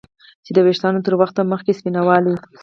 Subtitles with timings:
[0.45, 2.35] چې د ویښتانو تر وخته مخکې سپینوالی